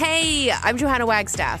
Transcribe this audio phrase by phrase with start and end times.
[0.00, 1.60] Hey, I'm Johanna Wagstaffe.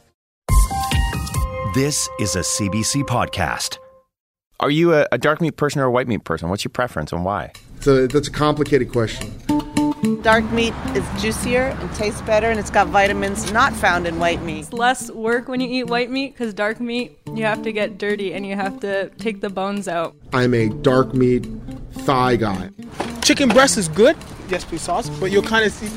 [1.73, 3.77] This is a CBC podcast.
[4.59, 6.49] Are you a, a, dark meat person or a white meat person?
[6.49, 7.53] What's your preference and why?
[7.79, 9.31] So that's a complicated question.
[10.21, 14.41] Dark meat is juicier and tastes better, and it's got vitamins not found in white
[14.41, 14.59] meat.
[14.59, 17.97] It's less work when you eat white meat because dark meat, you have to get
[17.97, 20.13] dirty and you have to take the bones out.
[20.33, 21.47] I'm a dark meat
[21.99, 22.69] thigh guy.
[23.21, 24.17] Chicken breast is good,
[24.49, 25.87] yes, please sauce, but you'll kind of see,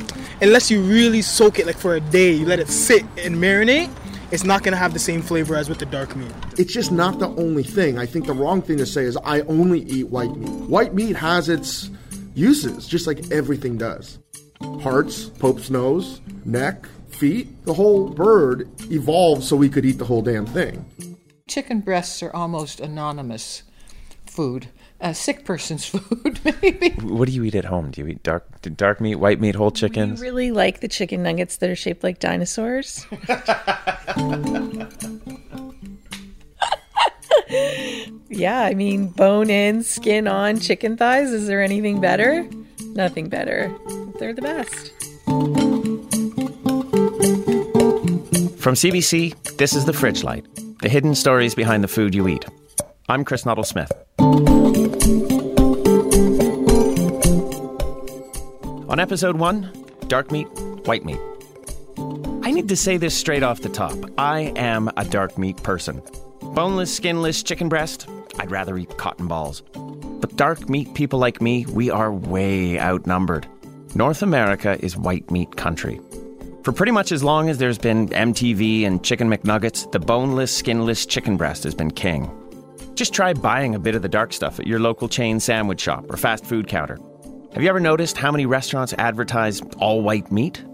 [0.41, 3.91] unless you really soak it like for a day, you let it sit and marinate
[4.35, 6.33] it's not going to have the same flavor as with the dark meat.
[6.59, 7.99] It's just not the only thing.
[7.99, 10.51] I think the wrong thing to say is I only eat white meat.
[10.69, 11.89] White meat has its
[12.35, 14.19] uses, just like everything does.
[14.83, 20.23] Hearts, Pope's nose, neck, feet, the whole bird evolved so we could eat the whole
[20.23, 20.85] damn thing.
[21.47, 23.63] Chicken breasts are almost anonymous
[24.27, 24.67] food
[25.05, 26.89] a sick person's food, maybe.
[27.03, 27.91] What do you eat at home?
[27.93, 30.19] Do you eat dark dark meat, white meat, whole chickens?
[30.19, 33.07] Do you really like the chicken nuggets that are shaped like dinosaurs?
[38.31, 41.31] yeah, I mean, bone in, skin on chicken thighs.
[41.31, 42.49] Is there anything better?
[42.95, 43.71] Nothing better.
[44.19, 44.91] They're the best.
[48.59, 50.47] From CBC, this is The Fridge Light,
[50.81, 52.47] the hidden stories behind the food you eat.
[53.11, 53.93] I'm Chris Nuttall Smith.
[58.95, 59.73] On episode one,
[60.07, 60.47] dark meat,
[60.87, 61.19] white meat.
[62.45, 63.93] I need to say this straight off the top.
[64.19, 66.01] I am a dark meat person.
[66.41, 68.07] Boneless, skinless chicken breast,
[68.39, 69.65] I'd rather eat cotton balls.
[69.73, 73.49] But dark meat people like me, we are way outnumbered.
[73.97, 76.01] North America is white meat country.
[76.63, 81.05] For pretty much as long as there's been MTV and Chicken McNuggets, the boneless, skinless
[81.05, 82.31] chicken breast has been king.
[82.95, 86.09] Just try buying a bit of the dark stuff at your local chain sandwich shop
[86.09, 86.97] or fast food counter.
[87.55, 90.65] Have you ever noticed how many restaurants advertise all white meat?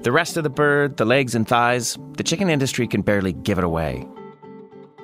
[0.00, 3.56] The rest of the bird, the legs and thighs, the chicken industry can barely give
[3.56, 4.04] it away.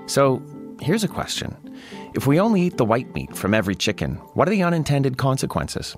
[0.06, 0.43] So,
[0.81, 1.56] here's a question.
[2.15, 5.97] If we only eat the white meat from every chicken, what are the unintended consequences?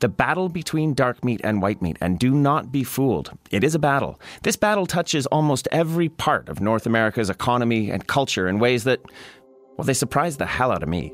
[0.00, 3.30] The battle between dark meat and white meat, and do not be fooled.
[3.52, 4.20] It is a battle.
[4.42, 9.00] This battle touches almost every part of North America's economy and culture in ways that,
[9.76, 11.12] well, they surprise the hell out of me.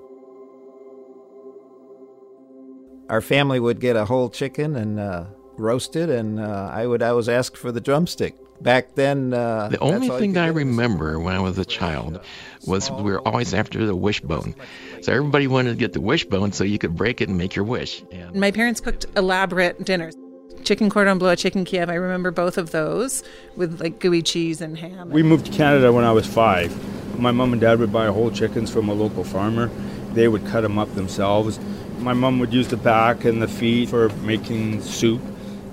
[3.08, 5.24] Our family would get a whole chicken and uh,
[5.56, 8.34] roast it, and uh, I would always ask for the drumstick.
[8.60, 12.20] Back then, uh, the only thing I remember when I was a child
[12.66, 14.54] was we were always after the wishbone.
[15.00, 17.64] So everybody wanted to get the wishbone so you could break it and make your
[17.64, 18.02] wish.
[18.10, 20.16] And My parents cooked elaborate dinners.
[20.64, 21.88] Chicken cordon bleu, chicken Kiev.
[21.88, 23.22] I remember both of those
[23.56, 25.08] with like gooey cheese and ham.
[25.10, 26.76] We moved to Canada when I was five.
[27.18, 29.70] My mom and dad would buy whole chickens from a local farmer.
[30.14, 31.60] They would cut them up themselves.
[31.98, 35.20] My mom would use the back and the feet for making soup,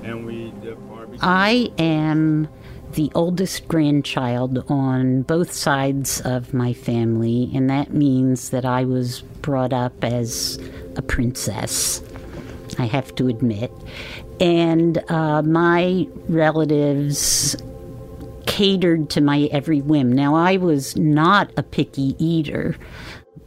[0.03, 0.51] and we.
[1.21, 2.49] I am
[2.93, 9.21] the oldest grandchild on both sides of my family, and that means that I was
[9.21, 10.57] brought up as
[10.95, 12.01] a princess,
[12.79, 13.71] I have to admit.
[14.39, 17.55] And uh, my relatives
[18.45, 20.11] catered to my every whim.
[20.11, 22.75] Now, I was not a picky eater.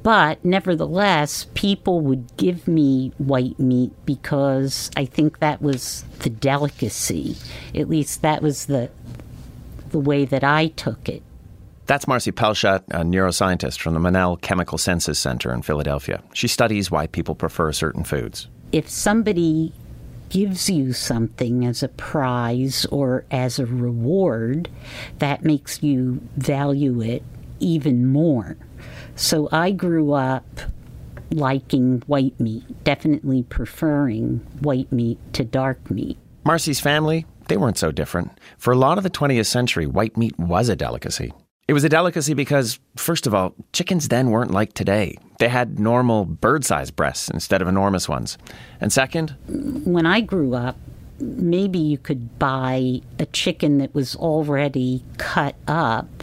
[0.02, 7.36] But nevertheless, people would give me white meat because I think that was the delicacy.
[7.74, 8.90] At least that was the
[9.90, 11.22] the way that I took it.
[11.86, 16.22] That's Marcy Pelchat, a neuroscientist from the Monell Chemical Senses Center in Philadelphia.
[16.34, 18.48] She studies why people prefer certain foods.
[18.72, 19.72] If somebody
[20.28, 24.68] gives you something as a prize or as a reward,
[25.18, 27.22] that makes you value it
[27.60, 28.58] even more.
[29.16, 30.44] So I grew up
[31.30, 36.16] liking white meat, definitely preferring white meat to dark meat.
[36.44, 38.38] Marcy's family they weren't so different.
[38.58, 41.32] For a lot of the 20th century, white meat was a delicacy.
[41.66, 45.18] It was a delicacy because, first of all, chickens then weren't like today.
[45.38, 48.38] They had normal bird sized breasts instead of enormous ones.
[48.80, 49.34] And second,
[49.84, 50.76] when I grew up,
[51.20, 56.17] maybe you could buy a chicken that was already cut up,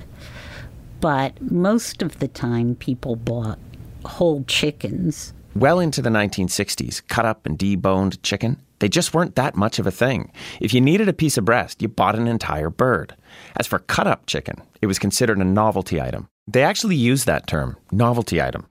[1.05, 3.59] but most of the time people bought
[4.05, 5.35] whole chickens.
[5.55, 9.85] Well into the 1960s, cut up and deboned chicken They just weren't that much of
[9.85, 10.31] a thing.
[10.59, 13.15] If you needed a piece of breast, you bought an entire bird.
[13.55, 16.27] As for cut up chicken, it was considered a novelty item.
[16.47, 18.65] They actually used that term, novelty item.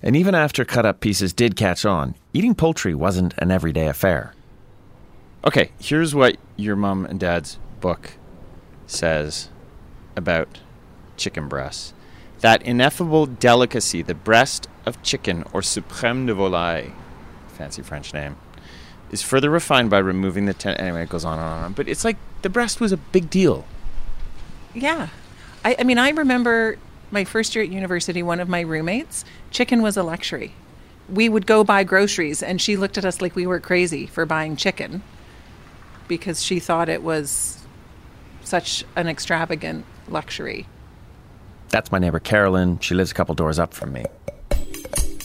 [0.00, 4.32] And even after cut up pieces did catch on, eating poultry wasn't an everyday affair.
[5.44, 8.12] Okay, here's what your mom and dad's book
[8.86, 9.48] says
[10.14, 10.60] about
[11.16, 11.92] chicken breasts.
[12.40, 16.92] That ineffable delicacy, the breast of chicken or suprême de volaille,
[17.48, 18.36] fancy French name,
[19.10, 22.04] is further refined by removing the ten- anyway it goes on and on but it's
[22.04, 23.64] like the breast was a big deal
[24.74, 25.08] Yeah.
[25.64, 26.76] I, I mean, I remember
[27.10, 30.52] my first year at university, one of my roommates, chicken was a luxury.
[31.08, 34.26] We would go buy groceries, and she looked at us like we were crazy for
[34.26, 35.02] buying chicken
[36.08, 37.62] because she thought it was
[38.42, 40.66] such an extravagant luxury.
[41.74, 42.78] That's my neighbor carolyn.
[42.78, 44.04] She lives a couple doors up from me.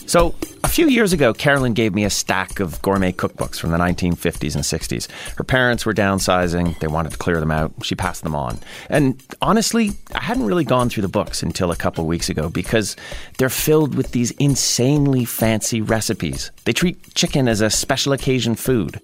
[0.06, 3.78] So a few years ago carolyn gave me a stack of gourmet cookbooks from the
[3.78, 6.76] 1950s and 60s her parents were downsizing.
[6.80, 7.72] They wanted to clear them out.
[7.84, 8.58] She passed them on.
[8.88, 12.96] And honestly i hadn't really gone through the books until a couple weeks ago because
[13.38, 16.50] they're filled with these insanely fancy recipes.
[16.64, 19.00] They treat chicken as a special occasion food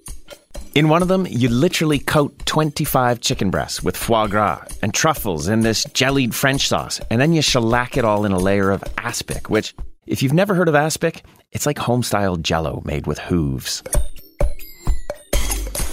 [0.75, 5.49] In one of them, you literally coat 25 chicken breasts with foie gras and truffles
[5.49, 8.85] in this jellied French sauce, and then you shellac it all in a layer of
[8.99, 9.75] aspic, which,
[10.07, 13.83] if you've never heard of aspic, it's like home-style jello made with hooves.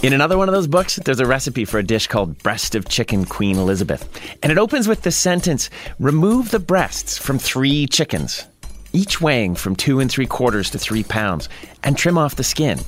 [0.03, 2.89] In another one of those books, there's a recipe for a dish called Breast of
[2.89, 4.19] Chicken Queen Elizabeth.
[4.43, 8.45] And it opens with this sentence Remove the breasts from three chickens,
[8.91, 11.47] each weighing from two and three quarters to three pounds,
[11.83, 12.79] and trim off the skin.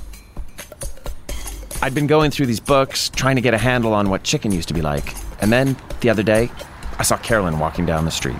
[1.85, 4.69] I'd been going through these books, trying to get a handle on what chicken used
[4.69, 5.13] to be like.
[5.39, 6.49] And then, the other day,
[6.97, 8.39] I saw Carolyn walking down the street.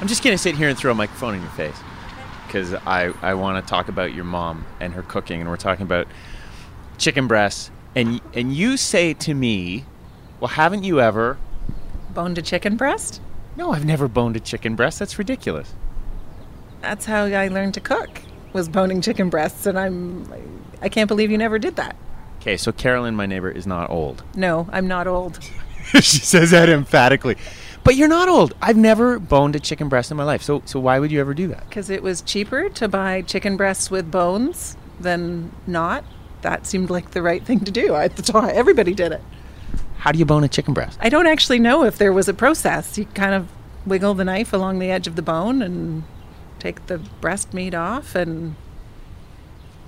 [0.00, 1.78] I'm just going to sit here and throw a microphone in your face
[2.48, 5.42] because I, I want to talk about your mom and her cooking.
[5.42, 6.08] And we're talking about
[6.96, 7.70] chicken breasts.
[7.94, 9.84] And, and you say to me,
[10.40, 11.38] Well, haven't you ever
[12.12, 13.20] boned a chicken breast?
[13.54, 14.98] No, I've never boned a chicken breast.
[14.98, 15.72] That's ridiculous.
[16.80, 18.22] That's how I learned to cook.
[18.52, 20.30] Was boning chicken breasts, and I'm
[20.80, 21.96] I can't believe you never did that.
[22.40, 24.22] Okay, so Carolyn, my neighbor, is not old.
[24.34, 25.40] No, I'm not old.
[25.94, 27.36] she says that emphatically.
[27.84, 28.54] But you're not old.
[28.60, 30.42] I've never boned a chicken breast in my life.
[30.42, 31.68] So so why would you ever do that?
[31.68, 36.04] Because it was cheaper to buy chicken breasts with bones than not.
[36.42, 38.50] That seemed like the right thing to do at the time.
[38.54, 39.22] Everybody did it.
[39.98, 40.98] How do you bone a chicken breast?
[41.00, 42.96] I don't actually know if there was a process.
[42.96, 43.48] You kind of
[43.84, 46.04] wiggle the knife along the edge of the bone and
[46.58, 48.54] take the breast meat off, and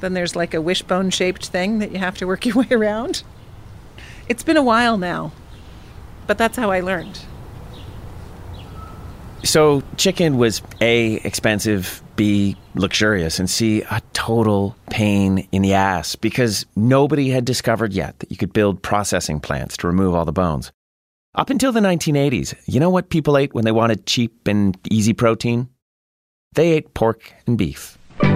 [0.01, 3.23] then there's like a wishbone shaped thing that you have to work your way around.
[4.29, 5.33] It's been a while now,
[6.27, 7.21] but that's how I learned.
[9.43, 16.15] So chicken was A expensive, B luxurious, and C a total pain in the ass
[16.15, 20.33] because nobody had discovered yet that you could build processing plants to remove all the
[20.33, 20.73] bones.
[21.35, 25.15] Up until the 1980s, you know what people ate when they wanted cheap and easy
[25.15, 25.69] protein?
[26.55, 27.97] They ate pork and beef.
[28.21, 28.27] We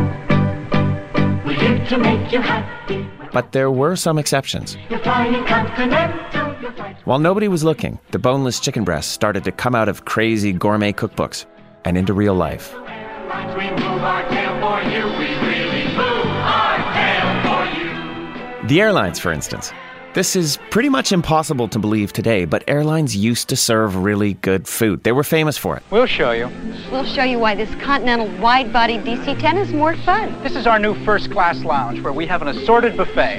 [1.56, 3.08] live to make you happy.
[3.32, 4.76] But there were some exceptions.
[4.88, 6.54] You're flying continental.
[6.62, 6.94] You're flying.
[7.06, 10.92] While nobody was looking, the boneless chicken breasts started to come out of crazy gourmet
[10.92, 11.44] cookbooks
[11.84, 12.72] and into real life.
[12.74, 15.04] Lines we move our tail for you.
[15.18, 18.68] We really move our tail for you.
[18.68, 19.72] The airlines, for instance.
[20.14, 24.68] This is pretty much impossible to believe today, but airlines used to serve really good
[24.68, 25.02] food.
[25.02, 25.82] They were famous for it.
[25.90, 26.48] We'll show you.
[26.92, 30.40] We'll show you why this Continental wide-body DC-10 is more fun.
[30.44, 33.38] This is our new first class lounge where we have an assorted buffet.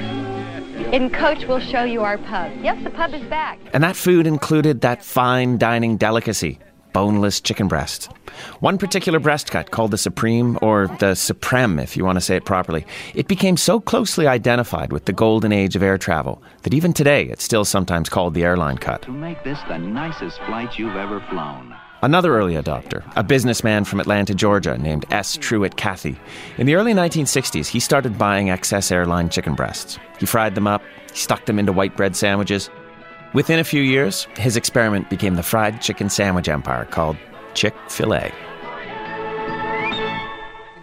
[0.91, 2.51] In Coach, we'll show you our pub.
[2.61, 3.57] Yes, the pub is back.
[3.71, 6.59] And that food included that fine dining delicacy,
[6.95, 8.05] boneless chicken breast.
[8.61, 12.37] One particular breast cut, called the Supreme, or the Supreme if you want to say
[12.37, 16.73] it properly, it became so closely identified with the golden age of air travel that
[16.73, 19.01] even today it's still sometimes called the airline cut.
[19.01, 21.75] To make this the nicest flight you've ever flown.
[22.01, 25.35] Another early adopter, a businessman from Atlanta, Georgia, named S.
[25.35, 26.15] Truett Cathy.
[26.57, 29.99] In the early 1960s, he started buying excess airline chicken breasts.
[30.17, 30.81] He fried them up,
[31.13, 32.69] stuck them into white bread sandwiches.
[33.35, 37.17] Within a few years, his experiment became the fried chicken sandwich empire called
[37.53, 38.31] Chick fil A.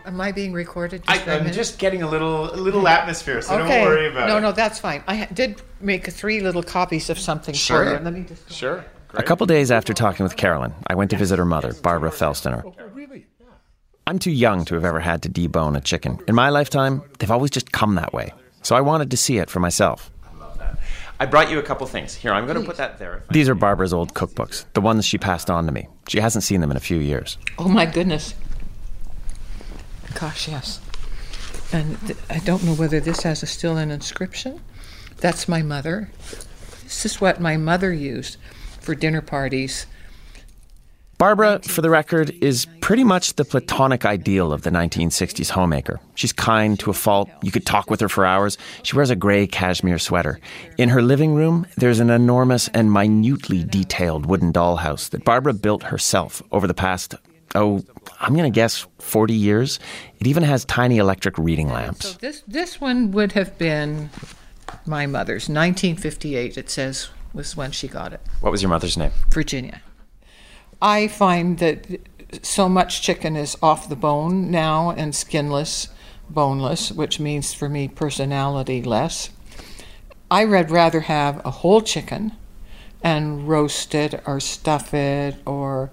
[0.04, 1.02] Am I being recorded?
[1.02, 1.54] Just for a I'm minute?
[1.54, 3.78] just getting a little a little atmosphere, so okay.
[3.78, 4.40] don't worry about no, it.
[4.42, 5.02] No, no, that's fine.
[5.06, 7.86] I did make three little copies of something Sure.
[7.86, 8.04] for you.
[8.04, 8.52] Let me just.
[8.52, 8.84] Sure.
[9.14, 12.62] A couple days after talking with Carolyn, I went to visit her mother, Barbara Felstener.
[12.66, 13.20] Oh, oh,
[14.06, 16.18] I'm too young to have ever had to debone a chicken.
[16.28, 18.34] In my lifetime, they've always just come that way.
[18.60, 20.10] So I wanted to see it for myself.
[21.20, 22.14] I brought you a couple things.
[22.14, 23.22] Here, I'm going to put that there.
[23.30, 25.88] These are Barbara's old cookbooks, the ones she passed on to me.
[26.08, 27.38] She hasn't seen them in a few years.
[27.58, 28.34] Oh my goodness.
[30.14, 30.80] Gosh, yes.
[31.72, 34.60] And th- I don't know whether this has a, still an inscription.
[35.18, 36.10] That's my mother.
[36.82, 38.36] This is what my mother used
[38.80, 39.86] for dinner parties.
[41.18, 46.00] Barbara, for the record, is pretty much the platonic ideal of the 1960s homemaker.
[46.16, 47.30] She's kind to a fault.
[47.42, 48.58] You could talk with her for hours.
[48.82, 50.40] She wears a gray cashmere sweater.
[50.78, 55.84] In her living room, there's an enormous and minutely detailed wooden dollhouse that Barbara built
[55.84, 57.14] herself over the past,
[57.54, 57.84] oh,
[58.20, 59.78] I'm going to guess 40 years.
[60.18, 62.08] It even has tiny electric reading lamps.
[62.08, 64.10] So this this one would have been
[64.86, 66.58] my mother's 1958.
[66.58, 68.20] It says was when she got it.
[68.40, 69.12] What was your mother's name?
[69.30, 69.80] Virginia.
[70.82, 71.86] I find that
[72.42, 75.88] so much chicken is off the bone now and skinless,
[76.28, 79.30] boneless, which means for me personality less.
[80.28, 82.32] I would rather have a whole chicken
[83.00, 85.92] and roast it or stuff it or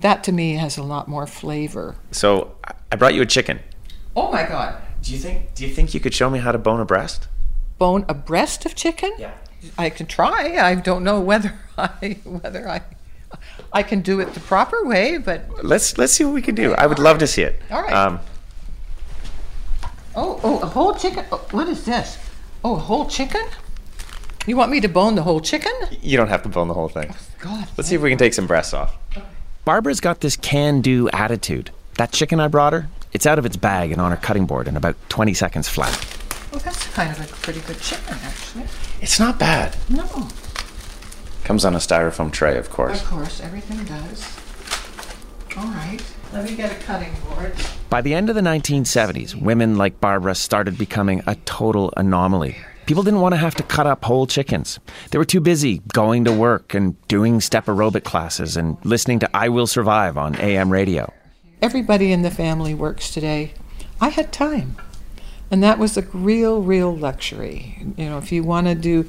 [0.00, 1.96] that to me has a lot more flavor.
[2.10, 2.54] So
[2.90, 3.60] I brought you a chicken.
[4.16, 4.80] Oh my god.
[5.02, 7.28] Do you think do you think you could show me how to bone a breast?
[7.78, 9.12] Bone a breast of chicken?
[9.18, 9.32] Yeah.
[9.76, 10.58] I can try.
[10.58, 12.82] I don't know whether I whether I
[13.72, 16.74] I can do it the proper way, but Let's let's see what we can do.
[16.74, 17.60] I would love to see it.
[17.70, 17.92] All right.
[17.92, 18.20] Um,
[20.14, 21.24] Oh, oh, a whole chicken.
[21.32, 22.18] Oh, what is this?
[22.64, 23.42] Oh, a whole chicken?
[24.46, 25.72] You want me to bone the whole chicken?
[26.02, 27.14] you don't have to bone the whole thing.
[27.38, 27.66] God.
[27.76, 28.96] Let's see if we can take some breasts off.
[29.64, 31.70] Barbara's got this can-do attitude.
[31.94, 34.66] That chicken I brought her, it's out of its bag and on her cutting board
[34.68, 35.92] in about 20 seconds flat.
[36.50, 38.64] Well, that's kind of a pretty good chicken, actually.
[39.00, 39.76] It's not bad.
[39.88, 40.28] No,
[41.44, 43.02] Comes on a styrofoam tray, of course.
[43.02, 44.38] of course, everything does.
[45.56, 46.00] All right,
[46.32, 47.54] let me get a cutting board.
[47.90, 52.56] By the end of the 1970s, women like Barbara started becoming a total anomaly.
[52.86, 54.78] People didn't want to have to cut up whole chickens.
[55.10, 59.36] They were too busy going to work and doing step aerobic classes and listening to
[59.36, 61.12] I Will Survive on AM radio.
[61.60, 63.52] Everybody in the family works today.
[64.00, 64.76] I had time.
[65.50, 67.76] And that was a real, real luxury.
[67.96, 69.08] You know, if you want to do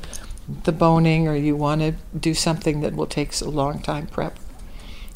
[0.63, 4.37] the boning or you want to do something that will take a long time prep,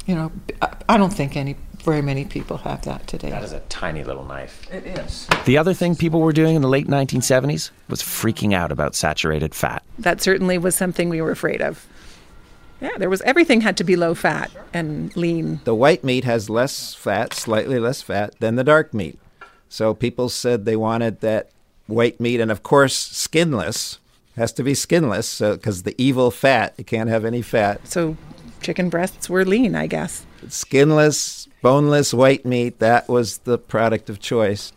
[0.05, 0.31] you know,
[0.62, 3.29] I- I don't think any very many people have that today.
[3.29, 4.67] That is a tiny little knife.
[4.72, 5.27] It is.
[5.46, 9.53] The other thing people were doing in the late 1970s was freaking out about saturated
[9.55, 9.84] fat.
[9.98, 11.86] That certainly was something we were afraid of.
[12.81, 15.62] Yeah, there was everything had to be low fat and lean.
[15.63, 19.17] The white meat has less fat, slightly less fat than the dark meat.
[19.69, 21.50] So people said they wanted that
[21.88, 23.98] white meat, and of course, skinless
[24.38, 27.86] has to be skinless because the evil fat, you can't have any fat.
[27.88, 28.15] So
[28.62, 30.25] chicken breasts were lean, I guess.
[30.48, 34.72] Skinless, boneless white meat, that was the product of choice.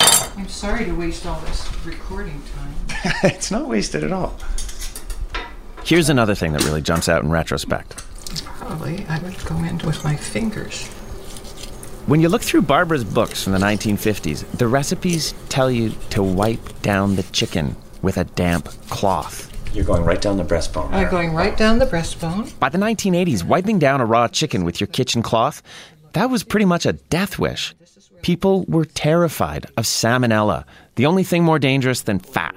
[0.00, 3.12] I'm sorry to waste all this recording time.
[3.22, 4.38] it's not wasted at all.
[5.84, 7.96] Here's another thing that really jumps out in retrospect.
[8.44, 10.88] Probably I would go in with my fingers.
[12.06, 16.82] When you look through Barbara's books from the 1950s, the recipes tell you to wipe
[16.82, 19.52] down the chicken with a damp cloth.
[19.74, 20.90] You're going right down the breastbone.
[20.92, 22.58] I'm going right down the breastbone.
[22.58, 25.62] By the 1980s, wiping down a raw chicken with your kitchen cloth,
[26.12, 27.74] that was pretty much a death wish.
[28.22, 32.54] People were terrified of salmonella, the only thing more dangerous than fat.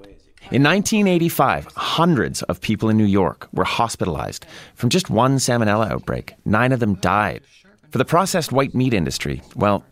[0.51, 6.33] In 1985, hundreds of people in New York were hospitalized from just one salmonella outbreak.
[6.45, 7.41] Nine of them died.
[7.91, 9.83] For the processed white meat industry, well,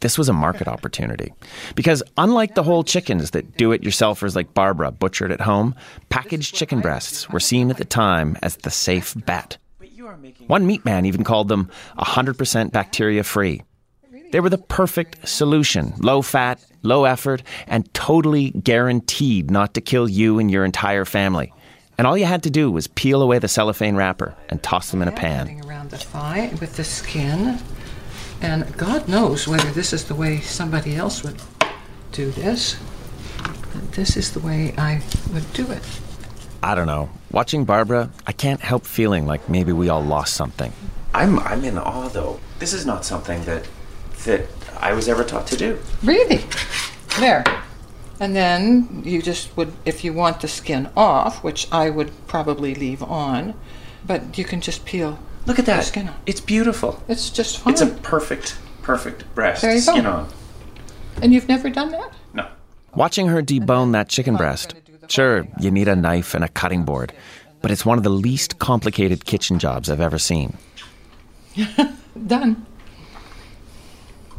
[0.00, 1.32] this was a market opportunity.
[1.74, 5.74] Because unlike the whole chickens that do it yourselfers like Barbara butchered at home,
[6.08, 9.58] packaged chicken breasts were seen at the time as the safe bet.
[10.46, 13.62] One meat man even called them 100% bacteria free.
[14.32, 20.08] They were the perfect solution low fat, low effort, and totally guaranteed not to kill
[20.08, 21.52] you and your entire family.
[21.98, 25.00] And all you had to do was peel away the cellophane wrapper and toss them
[25.00, 25.60] in a pan.
[25.64, 27.58] around the thigh with the skin.
[28.46, 31.42] And God knows whether this is the way somebody else would
[32.12, 32.76] do this.
[33.42, 35.82] But this is the way I would do it.
[36.62, 37.10] I don't know.
[37.32, 40.72] Watching Barbara, I can't help feeling like maybe we all lost something.
[41.12, 42.38] I'm I'm in awe though.
[42.60, 43.66] This is not something that
[44.26, 44.42] that
[44.78, 45.80] I was ever taught to do.
[46.04, 46.44] Really?
[47.18, 47.42] There.
[48.20, 52.76] And then you just would, if you want the skin off, which I would probably
[52.76, 53.54] leave on,
[54.06, 55.18] but you can just peel.
[55.46, 55.84] Look at that.
[55.84, 56.16] skin on.
[56.26, 57.02] It's beautiful.
[57.08, 57.72] It's just fine.
[57.72, 59.62] It's a perfect, perfect breast.
[59.62, 59.92] There you go.
[59.92, 60.28] Skin on.
[61.22, 62.12] And you've never done that?
[62.34, 62.48] No.
[62.94, 64.74] Watching her debone that chicken breast,
[65.08, 67.12] sure, you need a knife and a cutting board,
[67.62, 70.56] but it's one of the least complicated kitchen jobs I've ever seen.
[72.26, 72.66] Done.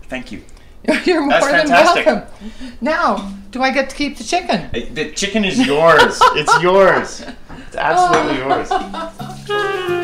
[0.04, 0.44] Thank you.
[1.06, 2.06] You're more That's than fantastic.
[2.06, 2.34] welcome.
[2.82, 4.62] Now, do I get to keep the chicken?
[4.74, 6.20] Uh, the chicken is yours.
[6.22, 7.26] it's yours.
[7.68, 9.78] It's absolutely oh.
[9.78, 9.94] yours.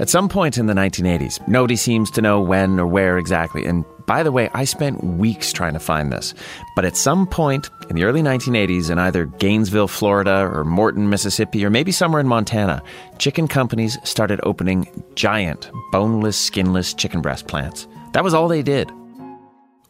[0.00, 3.66] At some point in the 1980s, nobody seems to know when or where exactly.
[3.66, 6.32] And by the way, I spent weeks trying to find this.
[6.74, 11.66] But at some point in the early 1980s, in either Gainesville, Florida, or Morton, Mississippi,
[11.66, 12.82] or maybe somewhere in Montana,
[13.18, 17.86] chicken companies started opening giant, boneless, skinless chicken breast plants.
[18.14, 18.90] That was all they did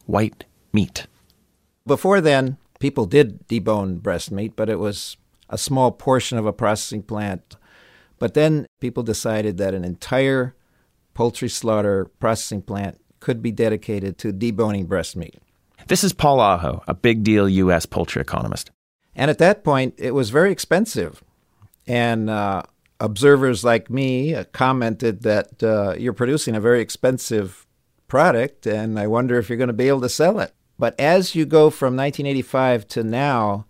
[0.07, 1.07] white meat.
[1.87, 5.15] Before then, people did debone breast meat, but it was
[5.49, 7.55] a small portion of a processing plant.
[8.21, 10.53] But then people decided that an entire
[11.15, 15.39] poultry slaughter processing plant could be dedicated to deboning breast meat.
[15.87, 17.87] This is Paul Aho, a big deal U.S.
[17.87, 18.69] poultry economist.
[19.15, 21.23] And at that point, it was very expensive.
[21.87, 22.61] And uh,
[22.99, 27.65] observers like me uh, commented that uh, you're producing a very expensive
[28.07, 30.53] product, and I wonder if you're going to be able to sell it.
[30.77, 33.65] But as you go from 1985 to now,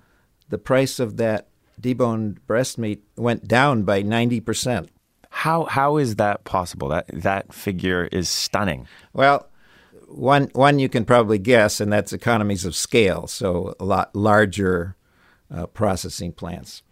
[0.50, 1.48] the price of that
[1.82, 4.90] deboned breast meat went down by 90%.
[5.34, 6.90] How how is that possible?
[6.90, 8.86] That that figure is stunning.
[9.14, 9.48] Well,
[10.08, 13.28] one one you can probably guess, and that's economies of scale.
[13.28, 14.98] So a lot larger
[15.50, 16.84] uh, processing plants.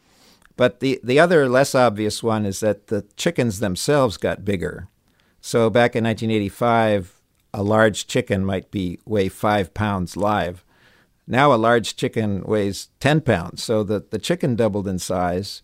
[0.56, 4.88] But the the other less obvious one is that the chickens themselves got bigger.
[5.42, 7.22] So back in 1985,
[7.54, 10.64] a large chicken might be weigh five pounds live.
[11.32, 13.64] Now a large chicken weighs 10 pounds.
[13.64, 15.62] So the, the chicken doubled in size,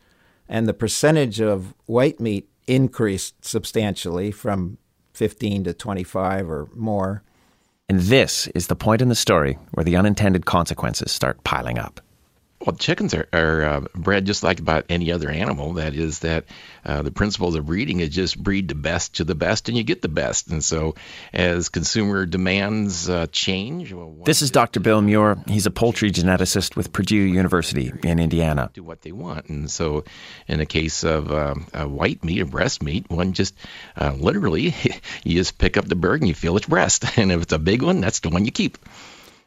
[0.48, 4.78] and the percentage of white meat increased substantially from
[5.14, 7.24] 15 to 25 or more.
[7.90, 12.00] And this is the point in the story where the unintended consequences start piling up.
[12.62, 15.74] Well, chickens are, are uh, bred just like about any other animal.
[15.74, 16.46] That is that
[16.86, 19.84] uh, the principles of breeding is just breed the best to the best, and you
[19.84, 20.50] get the best.
[20.50, 20.96] And so,
[21.34, 24.80] as consumer demands uh, change, well, This is Dr.
[24.80, 25.38] Bill Muir.
[25.48, 28.72] He's a poultry geneticist with Purdue University in Indiana.
[28.74, 29.50] do what they want.
[29.50, 30.06] And so,
[30.48, 33.54] in the case of um, white meat or breast meat, one just
[34.00, 34.74] uh, literally
[35.24, 37.60] you just pick up the bird and you feel its breast, and if it's a
[37.60, 38.78] big one, that's the one you keep.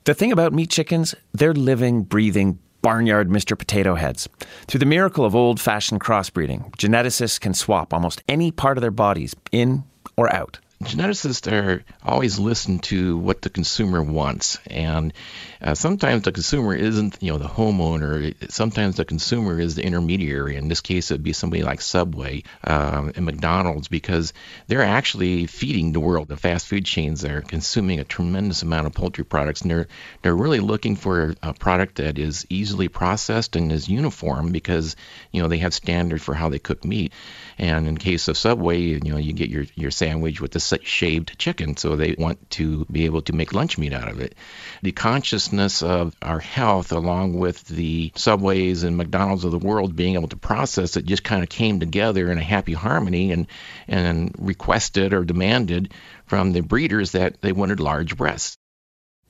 [0.05, 3.58] The thing about meat chickens, they're living, breathing, barnyard Mr.
[3.58, 4.29] Potato Heads.
[4.66, 8.90] Through the miracle of old fashioned crossbreeding, geneticists can swap almost any part of their
[8.90, 9.85] bodies in
[10.16, 10.59] or out.
[10.83, 15.12] Geneticists are always listen to what the consumer wants, and
[15.61, 18.33] uh, sometimes the consumer isn't, you know, the homeowner.
[18.49, 20.55] Sometimes the consumer is the intermediary.
[20.55, 24.33] In this case, it'd be somebody like Subway um, and McDonald's because
[24.69, 26.29] they're actually feeding the world.
[26.29, 29.88] The fast food chains are consuming a tremendous amount of poultry products, and they're
[30.23, 34.95] they're really looking for a product that is easily processed and is uniform because
[35.33, 37.12] you know they have standards for how they cook meat.
[37.59, 41.38] And in case of Subway, you know, you get your your sandwich with the shaved
[41.38, 44.37] chicken, so they want to be able to make lunch meat out of it.
[44.83, 50.14] The consciousness of our health, along with the Subways and McDonald's of the world being
[50.14, 53.49] able to process it, just kind of came together in a happy harmony and
[53.88, 55.92] and requested or demanded
[56.27, 58.57] from the breeders that they wanted large breasts.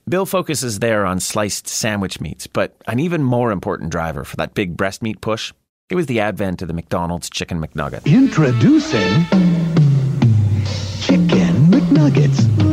[0.07, 4.55] Bill focuses there on sliced sandwich meats, but an even more important driver for that
[4.55, 5.53] big breast meat push,
[5.89, 8.05] it was the advent of the McDonald's Chicken McNugget.
[8.05, 9.25] Introducing
[11.01, 12.68] Chicken McNuggets.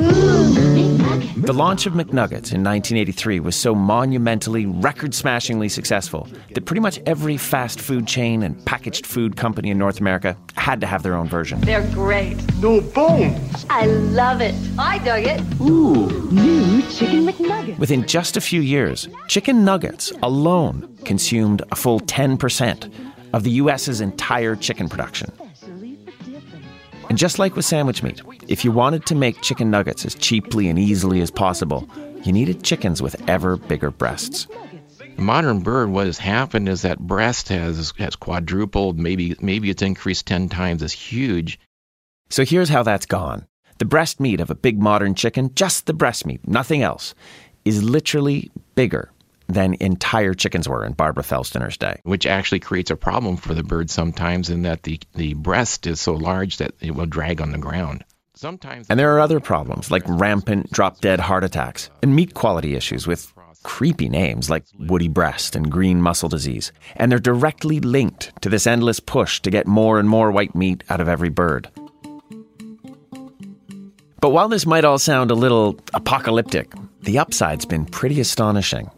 [1.47, 6.99] The launch of McNuggets in 1983 was so monumentally, record smashingly successful that pretty much
[7.07, 11.15] every fast food chain and packaged food company in North America had to have their
[11.15, 11.61] own version.
[11.61, 12.37] They're great.
[12.61, 13.65] No bones.
[13.71, 14.57] I love it.
[14.77, 15.41] I dug it.
[15.61, 17.79] Ooh, new Chicken McNuggets.
[17.79, 22.93] Within just a few years, chicken nuggets alone consumed a full 10%
[23.33, 25.31] of the US's entire chicken production.
[27.09, 30.69] And just like with sandwich meat, if you wanted to make chicken nuggets as cheaply
[30.69, 31.89] and easily as possible,
[32.25, 34.49] you needed chickens with ever bigger breasts.
[35.17, 39.83] The modern bird, what has happened is that breast has has quadrupled, maybe maybe it's
[39.83, 40.83] increased ten times.
[40.83, 41.59] It's huge.
[42.29, 43.47] So here's how that's gone.
[43.79, 47.15] The breast meat of a big modern chicken, just the breast meat, nothing else,
[47.65, 49.11] is literally bigger
[49.49, 52.01] than entire chickens were in Barbara Felstener's day.
[52.05, 56.01] which actually creates a problem for the bird sometimes in that the, the breast is
[56.01, 58.05] so large that it will drag on the ground.
[58.35, 62.75] Sometimes And there are other problems like rampant drop dead heart attacks and meat quality
[62.75, 63.33] issues with
[63.63, 66.71] creepy names like woody breast and green muscle disease.
[66.97, 70.85] And they're directly linked to this endless push to get more and more white meat
[70.91, 71.69] out of every bird.
[74.21, 78.91] But while this might all sound a little apocalyptic, the upside's been pretty astonishing.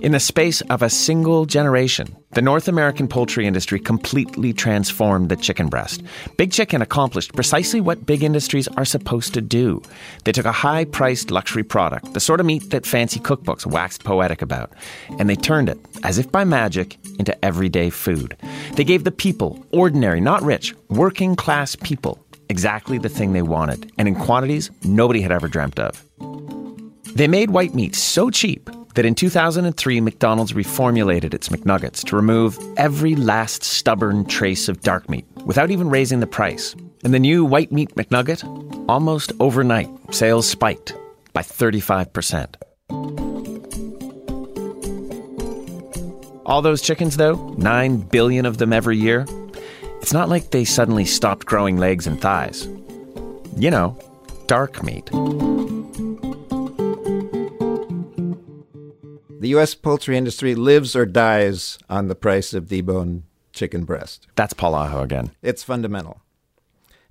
[0.00, 5.34] In the space of a single generation, the North American poultry industry completely transformed the
[5.34, 6.04] chicken breast.
[6.36, 9.82] Big Chicken accomplished precisely what big industries are supposed to do.
[10.22, 14.04] They took a high priced luxury product, the sort of meat that fancy cookbooks waxed
[14.04, 14.72] poetic about,
[15.18, 18.36] and they turned it, as if by magic, into everyday food.
[18.74, 23.90] They gave the people, ordinary, not rich, working class people, exactly the thing they wanted,
[23.98, 26.04] and in quantities nobody had ever dreamt of.
[27.16, 32.58] They made white meat so cheap that in 2003, McDonald's reformulated its McNuggets to remove
[32.76, 36.74] every last stubborn trace of dark meat without even raising the price.
[37.04, 38.42] And the new white meat McNugget,
[38.88, 40.96] almost overnight, sales spiked
[41.32, 42.56] by 35%.
[46.44, 49.26] All those chickens, though, 9 billion of them every year,
[50.02, 52.66] it's not like they suddenly stopped growing legs and thighs.
[53.56, 53.96] You know,
[54.48, 55.08] dark meat.
[59.40, 59.74] The U.S.
[59.74, 63.22] poultry industry lives or dies on the price of deboned
[63.52, 64.26] chicken breast.
[64.34, 65.30] That's Paul Aho again.
[65.42, 66.22] It's fundamental.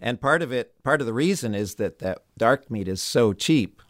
[0.02, 3.32] And part of it, part of the reason is that that dark meat is so
[3.32, 3.82] cheap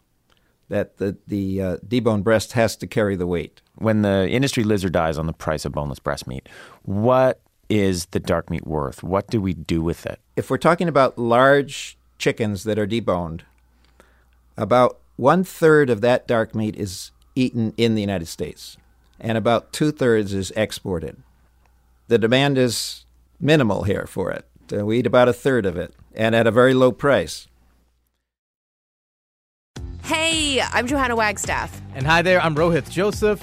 [0.68, 3.60] that the, the uh, deboned breast has to carry the weight.
[3.74, 6.48] When the industry lives or dies on the price of boneless breast meat,
[6.82, 9.02] what is the dark meat worth?
[9.02, 10.20] What do we do with it?
[10.36, 13.40] If we're talking about large chickens that are deboned,
[14.56, 18.76] about one third of that dark meat is eaten in the United States,
[19.20, 21.16] and about two thirds is exported.
[22.08, 23.04] The demand is
[23.40, 24.44] minimal here for it.
[24.72, 27.46] Uh, we eat about a third of it, and at a very low price.
[30.02, 31.80] Hey, I'm Johanna Wagstaffe.
[31.94, 33.42] And hi there, I'm Rohit Joseph.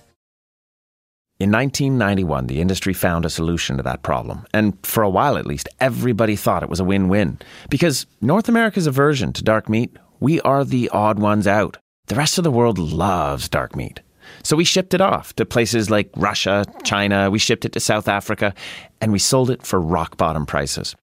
[1.41, 4.45] In 1991, the industry found a solution to that problem.
[4.53, 7.39] And for a while at least, everybody thought it was a win win.
[7.67, 11.79] Because North America's aversion to dark meat, we are the odd ones out.
[12.05, 14.01] The rest of the world loves dark meat.
[14.43, 18.07] So we shipped it off to places like Russia, China, we shipped it to South
[18.07, 18.53] Africa,
[19.01, 20.95] and we sold it for rock bottom prices.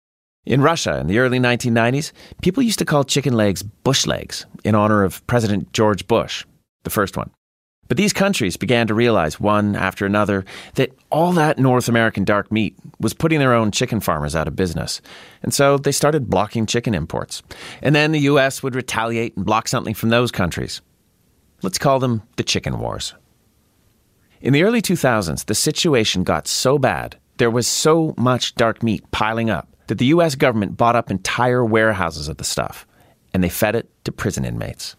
[0.47, 4.77] In Russia in the early 1990s, people used to call chicken legs bush legs in
[4.77, 6.47] honor of President George Bush,
[6.85, 7.33] the first one.
[7.89, 12.53] But these countries began to realize, one after another, that all that North American dark
[12.53, 15.01] meat was putting their own chicken farmers out of business.
[15.43, 17.43] And so they started blocking chicken imports.
[17.81, 20.83] And then the US would retaliate and block something from those countries.
[21.63, 23.15] Let's call them the chicken wars.
[24.41, 29.11] In the early 2000s, the situation got so bad, there was so much dark meat
[29.11, 32.87] piling up, that the US government bought up entire warehouses of the stuff,
[33.33, 34.95] and they fed it to prison inmates.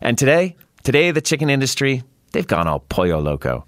[0.00, 0.56] And today,
[0.88, 3.66] Today, the chicken industry, they've gone all pollo loco.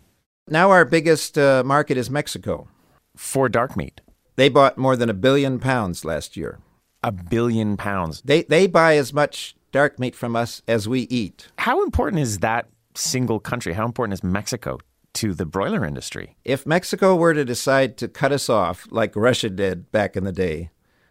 [0.49, 2.67] Now, our biggest uh, market is Mexico.
[3.15, 4.01] For dark meat.
[4.37, 6.61] They bought more than a billion pounds last year.
[7.03, 8.23] A billion pounds.
[8.23, 11.49] They, they buy as much dark meat from us as we eat.
[11.59, 13.75] How important is that single country?
[13.75, 14.79] How important is Mexico
[15.13, 16.37] to the broiler industry?
[16.47, 20.33] If Mexico were to decide to cut us off, like Russia did back in the
[20.33, 20.71] day,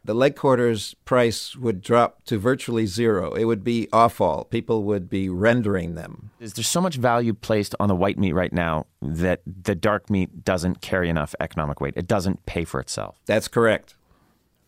[0.10, 3.34] the leg quarters price would drop to virtually zero.
[3.34, 4.48] It would be awful.
[4.50, 6.32] People would be rendering them.
[6.40, 10.10] Is there so much value placed on the white meat right now that the dark
[10.10, 11.94] meat doesn't carry enough economic weight?
[11.96, 13.20] It doesn't pay for itself.
[13.28, 13.94] That's correct.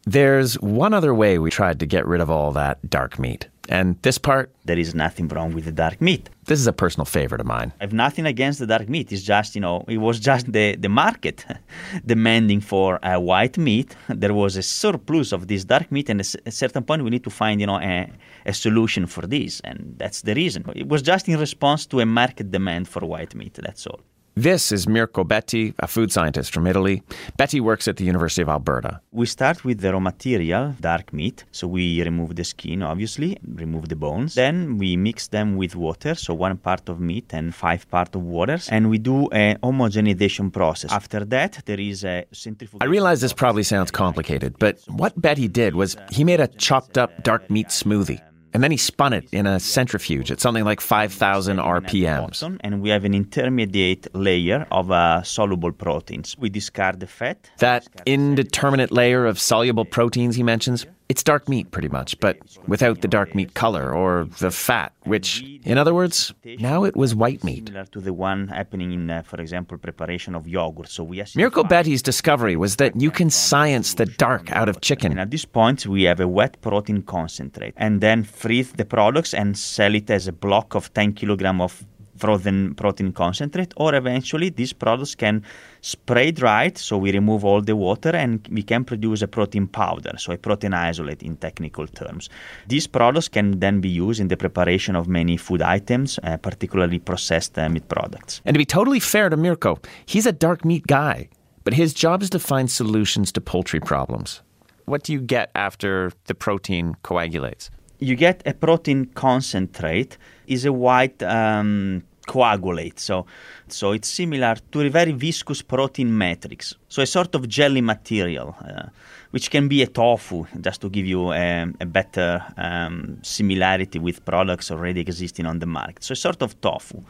[0.06, 3.48] There's one other way we tried to get rid of all that dark meat.
[3.70, 6.30] And this part, there is nothing wrong with the dark meat.
[6.46, 7.72] This is a personal favorite of mine.
[7.80, 9.12] I have nothing against the dark meat.
[9.12, 11.46] It's just, you know, it was just the, the market
[12.06, 13.96] demanding for uh, white meat.
[14.10, 17.24] There was a surplus of this dark meat, and at a certain point, we need
[17.24, 18.12] to find, you know, a,
[18.46, 19.62] a solution for this.
[19.62, 20.66] And that's the reason.
[20.76, 23.54] It was just in response to a market demand for white meat.
[23.54, 24.02] That's all.
[24.36, 27.04] This is Mirko Betti, a food scientist from Italy.
[27.38, 29.02] Betti works at the University of Alberta.
[29.12, 31.44] We start with the raw material, dark meat.
[31.52, 34.36] So we remove the skin, obviously, remove the bones.
[34.36, 38.24] Then we mix them with water, so one part of meat and five part of
[38.24, 40.94] water, and we do a homogenization process.
[40.94, 42.88] After that, there is a centrifugation.
[42.88, 46.98] I realize this probably sounds complicated, but what Betti did was he made a chopped
[46.98, 48.22] up dark meat smoothie.
[48.54, 52.58] And then he spun it in a centrifuge at something like 5,000 RPMs.
[52.62, 56.38] And we have an intermediate layer of uh, soluble proteins.
[56.38, 57.50] We discard the fat.
[57.60, 63.02] That indeterminate layer of soluble proteins he mentions, it's dark meat pretty much, but without
[63.02, 66.34] the dark meat color or the fat, which, in other words,
[66.70, 67.68] now it was white meat.
[67.68, 70.88] Similar to the one happening in, uh, for example, preparation of yogurt.
[70.88, 75.12] So we Mirko Betti's discovery was that you can science the dark out of chicken.
[75.12, 79.34] And at this point, we have a wet protein concentrate, and then freeze the products
[79.34, 81.86] and sell it as a block of 10 kilogram of
[82.22, 85.44] frozen protein concentrate, or eventually these products can
[85.82, 90.14] spray dried, so we remove all the water and we can produce a protein powder,
[90.18, 92.30] so a protein isolate in technical terms.
[92.68, 97.00] These products can then be used in the preparation of many food items, uh, particularly
[97.00, 98.42] processed uh, meat products.
[98.46, 101.30] And to be totally fair to Mirko, he's a dark meat guy,
[101.64, 104.42] but his job is to find solutions to poultry problems.
[104.86, 107.70] What do you get after the protein coagulates?
[108.00, 113.00] You get a protein concentrate, is a white um, coagulate.
[113.00, 113.26] So,
[113.68, 116.76] so it's similar to a very viscous protein matrix.
[116.90, 118.90] So a sort of jelly material, uh,
[119.32, 124.24] which can be a tofu, just to give you a, a better um, similarity with
[124.26, 126.04] products already existing on the market.
[126.04, 127.04] So a sort of tofu.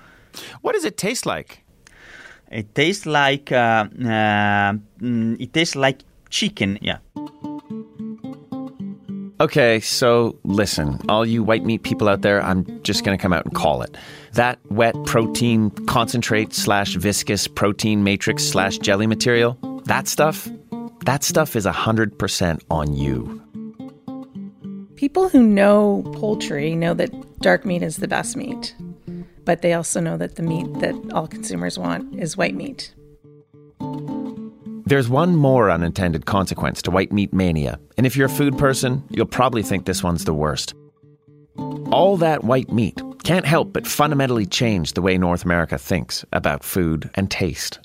[0.62, 1.64] What does it taste like?
[2.50, 6.78] It tastes like uh, uh, mm, it tastes like chicken.
[6.82, 6.98] Yeah.
[9.40, 13.34] Okay, so listen, all you white meat people out there, I'm just going to come
[13.34, 13.98] out and call it.
[14.34, 20.48] That wet protein concentrate slash viscous protein matrix slash jelly material, that stuff,
[21.06, 23.42] that stuff is 100% on you.
[24.96, 28.74] People who know poultry know that dark meat is the best meat,
[29.44, 32.94] but they also know that the meat that all consumers want is white meat.
[34.86, 39.04] There's one more unintended consequence to white meat mania, and if you're a food person,
[39.10, 40.74] you'll probably think this one's the worst.
[41.92, 46.64] All that white meat can't help but fundamentally change the way North America thinks about
[46.64, 47.80] food and taste.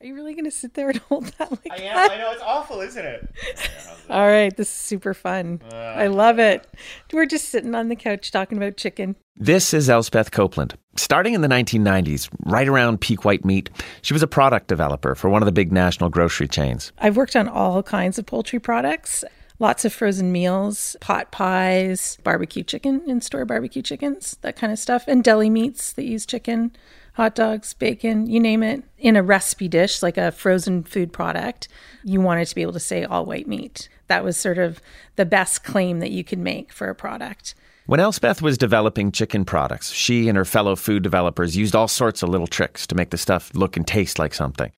[0.00, 2.10] Are you really going to sit there and hold that like I am.
[2.10, 3.28] I know it's awful, isn't it?
[4.10, 5.60] All right, this is super fun.
[5.72, 5.74] Uh.
[5.74, 6.68] I love it.
[7.12, 9.16] We're just sitting on the couch talking about chicken.
[9.34, 10.78] This is Elspeth Copeland.
[10.96, 13.70] Starting in the 1990s, right around peak white meat,
[14.02, 16.92] she was a product developer for one of the big national grocery chains.
[16.98, 19.24] I've worked on all kinds of poultry products.
[19.60, 24.78] Lots of frozen meals, pot pies, barbecue chicken in store barbecue chickens, that kind of
[24.78, 26.70] stuff, and deli meats that use chicken,
[27.14, 28.84] hot dogs, bacon, you name it.
[28.98, 31.66] In a recipe dish, like a frozen food product,
[32.04, 33.88] you wanted to be able to say all white meat.
[34.06, 34.80] That was sort of
[35.16, 37.56] the best claim that you could make for a product.
[37.86, 42.22] When Elspeth was developing chicken products, she and her fellow food developers used all sorts
[42.22, 44.70] of little tricks to make the stuff look and taste like something.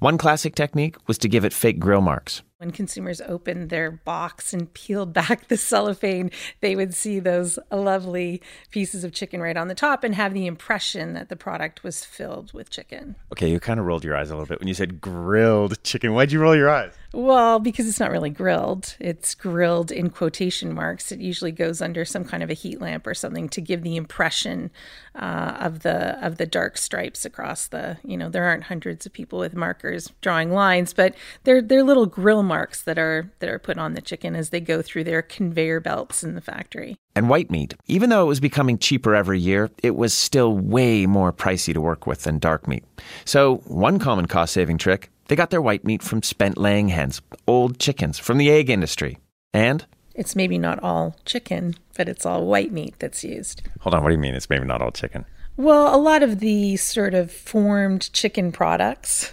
[0.00, 2.42] One classic technique was to give it fake grill marks.
[2.58, 8.40] When consumers opened their box and peeled back the cellophane, they would see those lovely
[8.70, 12.04] pieces of chicken right on the top and have the impression that the product was
[12.04, 13.16] filled with chicken.
[13.32, 16.14] Okay, you kind of rolled your eyes a little bit when you said grilled chicken.
[16.14, 16.92] Why'd you roll your eyes?
[17.12, 18.96] Well, because it's not really grilled.
[18.98, 21.12] It's grilled in quotation marks.
[21.12, 23.96] It usually goes under some kind of a heat lamp or something to give the
[23.96, 24.70] impression
[25.14, 27.98] uh, of the of the dark stripes across the.
[28.04, 31.14] You know, there aren't hundreds of people with markers drawing lines, but
[31.44, 34.60] they're they're little grill marks that are that are put on the chicken as they
[34.60, 36.96] go through their conveyor belts in the factory.
[37.16, 41.06] And white meat, even though it was becoming cheaper every year, it was still way
[41.06, 42.84] more pricey to work with than dark meat.
[43.24, 47.22] So, one common cost saving trick they got their white meat from spent laying hens,
[47.46, 49.18] old chickens from the egg industry.
[49.52, 53.62] And It's maybe not all chicken, but it's all white meat that's used.
[53.80, 55.24] Hold on, what do you mean it's maybe not all chicken?
[55.56, 59.32] Well, a lot of the sort of formed chicken products,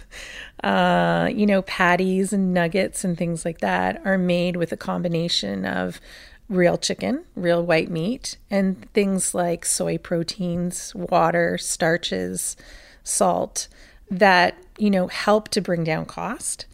[0.62, 5.64] uh, you know, patties and nuggets and things like that, are made with a combination
[5.64, 6.00] of
[6.48, 12.56] real chicken, real white meat, and things like soy proteins, water, starches,
[13.02, 13.68] salt
[14.10, 16.66] that, you know, help to bring down cost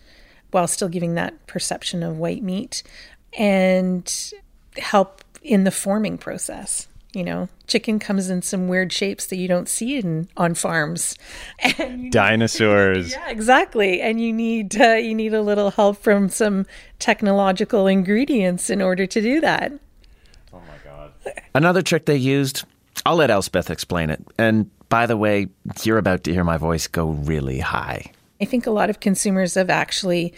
[0.50, 2.82] while still giving that perception of white meat
[3.36, 4.32] and
[4.76, 6.88] help in the forming process.
[7.18, 11.18] You know, chicken comes in some weird shapes that you don't see in on farms.
[11.78, 13.10] And Dinosaurs.
[13.12, 14.00] yeah, exactly.
[14.00, 16.64] And you need uh, you need a little help from some
[17.00, 19.72] technological ingredients in order to do that.
[20.52, 21.12] Oh my god.
[21.56, 22.64] Another trick they used,
[23.04, 24.24] I'll let Elspeth explain it.
[24.38, 25.48] And by the way,
[25.82, 28.12] you're about to hear my voice go really high.
[28.40, 30.34] I think a lot of consumers have actually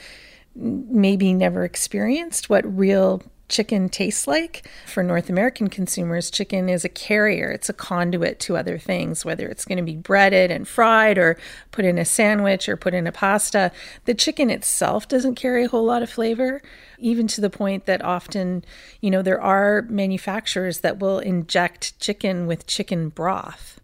[0.54, 4.66] maybe never experienced what real chicken tastes like.
[4.86, 9.46] For North American consumers, chicken is a carrier, it's a conduit to other things, whether
[9.48, 11.36] it's going to be breaded and fried or
[11.72, 13.72] put in a sandwich or put in a pasta.
[14.06, 16.62] The chicken itself doesn't carry a whole lot of flavor,
[16.98, 18.64] even to the point that often,
[19.00, 23.80] you know, there are manufacturers that will inject chicken with chicken broth.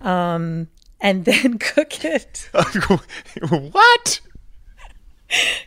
[0.00, 0.68] Um,
[1.00, 2.48] and then cook it.
[3.48, 4.20] what?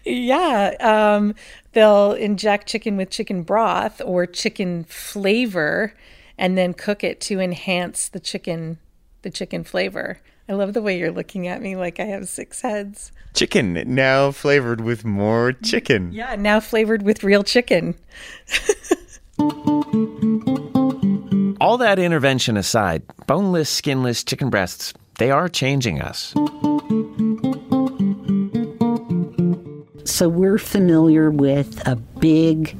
[0.04, 1.36] Yeah, um,
[1.77, 5.93] they'll inject chicken with chicken broth or chicken flavor,
[6.35, 8.79] and then cook it to enhance the chicken,
[9.21, 10.19] the chicken flavor.
[10.49, 13.11] I love the way you're looking at me like I have six heads.
[13.35, 16.11] Chicken now flavored with more chicken.
[16.11, 17.93] Yeah, now flavored with real chicken.
[19.37, 19.83] All
[21.61, 26.33] All that intervention aside, boneless, skinless chicken breasts, they are changing us.
[30.07, 32.77] So we're familiar with a big,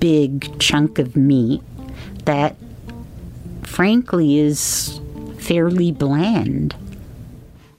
[0.00, 1.62] big chunk of meat
[2.26, 2.56] that,
[3.62, 5.00] frankly, is
[5.38, 6.76] fairly bland.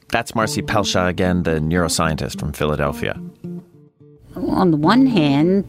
[0.10, 3.22] That's Marcy Pelchat again, the neuroscientist from Philadelphia.
[4.36, 5.64] On the one hand,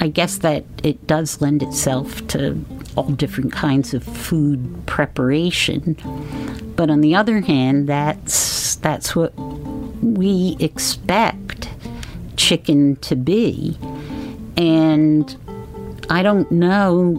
[0.00, 2.64] I guess that it does lend itself to
[2.96, 5.98] all different kinds of food preparation.
[6.76, 9.34] But on the other hand, that's that's what
[10.02, 11.69] we expect
[12.50, 13.78] chicken to be.
[14.56, 15.36] And
[16.10, 17.14] I don't know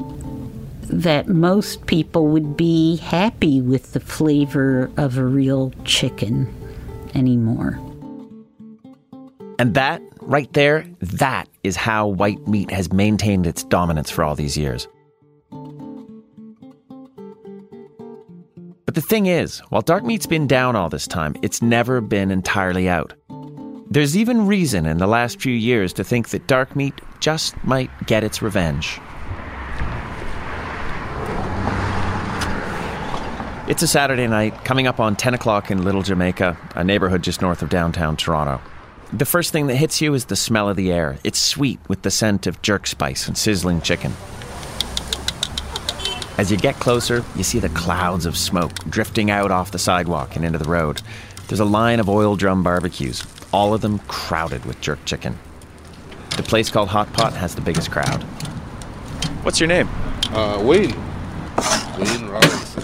[0.89, 6.53] that most people would be happy with the flavor of a real chicken
[7.15, 7.79] anymore.
[9.57, 14.35] And that, right there, that is how white meat has maintained its dominance for all
[14.35, 14.85] these years.
[18.85, 22.31] But the thing is, while dark meat's been down all this time, it's never been
[22.31, 23.13] entirely out.
[23.91, 27.89] There's even reason in the last few years to think that dark meat just might
[28.07, 29.01] get its revenge.
[33.67, 37.41] It's a Saturday night, coming up on 10 o'clock in Little Jamaica, a neighborhood just
[37.41, 38.61] north of downtown Toronto.
[39.11, 41.17] The first thing that hits you is the smell of the air.
[41.25, 44.13] It's sweet with the scent of jerk spice and sizzling chicken.
[46.37, 50.37] As you get closer, you see the clouds of smoke drifting out off the sidewalk
[50.37, 51.01] and into the road.
[51.49, 55.37] There's a line of oil drum barbecues, all of them crowded with jerk chicken.
[56.37, 58.23] The place called Hot Pot has the biggest crowd.
[59.43, 59.89] What's your name?
[60.31, 60.95] Uh, Wayne.
[61.99, 62.83] Wayne Robertson.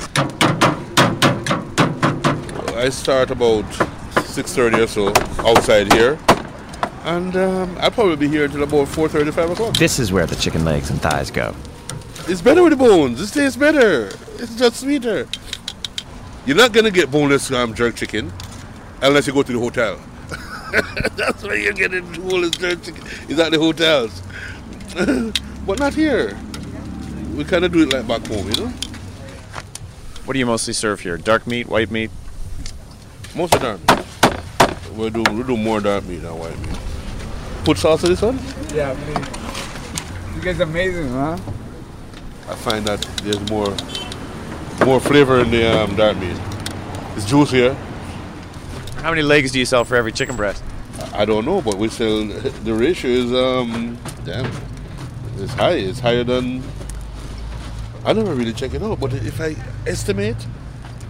[2.75, 5.07] I start about 6.30 or so
[5.47, 6.19] outside here.
[7.05, 9.77] And um, I'll probably be here until about 4.30, 5 o'clock.
[9.77, 11.55] This is where the chicken legs and thighs go.
[12.27, 13.21] It's better with the bones.
[13.21, 14.07] It tastes better.
[14.37, 15.27] It's just sweeter.
[16.45, 18.33] You're not going to get boneless um, jerk chicken
[19.01, 19.99] unless you go to the hotel.
[21.15, 23.03] That's where you get it all jerk chicken.
[23.29, 24.21] Is at the hotels.
[25.65, 26.37] but not here.
[27.35, 28.73] We kind of do it like back home, you know?
[30.25, 31.17] What do you mostly serve here?
[31.17, 32.11] Dark meat, white meat?
[33.35, 34.05] Mostly dark meat.
[34.95, 36.77] We do we do more dark meat than white meat.
[37.63, 38.39] Put sauce in this one?
[38.73, 40.35] Yeah, please.
[40.35, 41.37] You guys amazing, huh?
[42.49, 43.69] I find that there's more
[44.85, 46.37] more flavor in the um, dark meat.
[47.15, 47.75] It's juicier.
[49.01, 50.63] How many legs do you sell for every chicken breast?
[51.13, 52.25] I don't know, but we sell
[52.63, 54.51] the ratio is um damn
[55.39, 55.73] it's high.
[55.73, 56.63] It's higher than
[58.05, 59.55] I never really check it out, but if I
[59.85, 60.37] estimate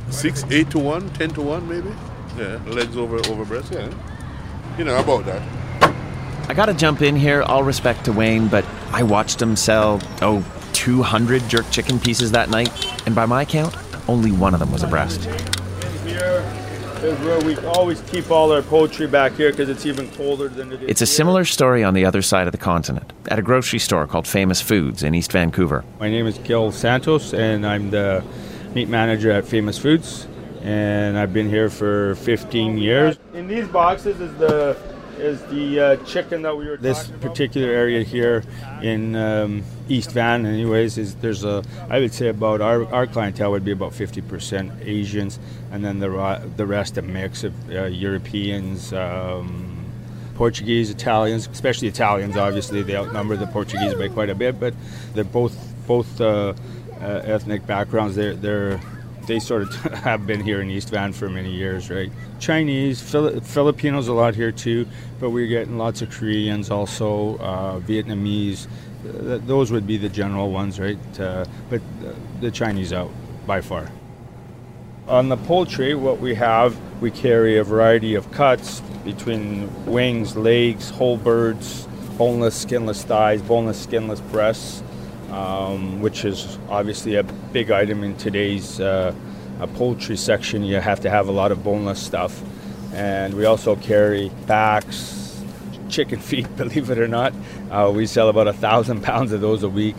[0.10, 1.94] six, eight to one, ten to one maybe.
[2.38, 3.90] Yeah, legs over over breast, yeah.
[4.78, 5.42] You know about that.
[6.50, 10.46] I gotta jump in here, all respect to Wayne, but I watched him sell, oh,
[10.74, 12.70] 200 jerk chicken pieces that night,
[13.06, 13.76] and by my count,
[14.08, 15.28] only one of them was a breast.
[17.00, 20.48] Here is where we always keep all our poultry back here because it's even colder
[20.48, 20.90] than it is.
[20.90, 24.08] It's a similar story on the other side of the continent, at a grocery store
[24.08, 25.86] called Famous Foods in East Vancouver.
[26.00, 28.24] My name is Gil Santos, and I'm the
[28.74, 30.28] meat manager at Famous Foods,
[30.64, 33.20] and I've been here for 15 years.
[33.36, 34.76] In these boxes is the
[35.20, 36.78] is the uh, chicken that we were.
[36.78, 38.44] This particular area here
[38.82, 43.52] in um, East Van, anyways, is there's a I would say about our, our clientele
[43.52, 45.40] would be about 50% Asians,
[45.72, 48.94] and then the the rest a mix of uh, Europeans.
[48.94, 49.74] Um,
[50.36, 52.38] Portuguese, Italians, especially Italians.
[52.38, 54.76] Obviously, they outnumber the Portuguese by quite a bit, but
[55.16, 56.54] they're both both uh,
[57.02, 58.16] uh, ethnic backgrounds.
[58.16, 58.80] They're they're
[59.28, 62.12] they sort of have been here in East Van for many years, right?
[62.40, 64.88] Chinese, Fili- Filipinos a lot here too,
[65.20, 68.68] but we're getting lots of Koreans also, uh, Vietnamese.
[69.04, 70.98] Th- those would be the general ones, right?
[71.20, 71.82] Uh, but
[72.42, 73.12] the Chinese out
[73.46, 73.92] by far.
[75.08, 80.90] On the poultry, what we have, we carry a variety of cuts between wings, legs,
[80.90, 81.88] whole birds,
[82.18, 84.84] boneless, skinless thighs, boneless, skinless breasts,
[85.32, 89.14] um, which is obviously a big item in today's uh,
[89.76, 90.64] poultry section.
[90.64, 92.42] You have to have a lot of boneless stuff.
[92.94, 95.44] And we also carry backs,
[95.90, 97.34] chicken feet, believe it or not.
[97.70, 99.98] Uh, we sell about a thousand pounds of those a week.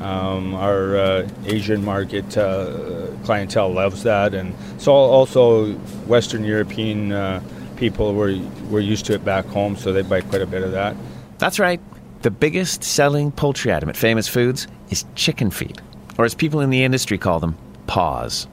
[0.00, 5.72] Um, our uh, Asian market uh, clientele loves that, and so also
[6.06, 7.40] Western European uh,
[7.76, 8.36] people were
[8.70, 10.96] were used to it back home, so they buy quite a bit of that.
[11.38, 11.80] That's right.
[12.24, 15.82] The biggest selling poultry item at Famous Foods is chicken feet,
[16.16, 17.54] or as people in the industry call them,
[17.86, 18.48] paws.